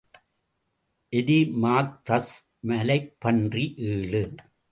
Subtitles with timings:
[1.13, 2.33] எரிமாக்தஸ்
[2.67, 4.23] மலைப்பன்றி ஏழு.